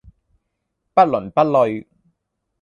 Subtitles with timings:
[0.95, 1.85] 不倫不類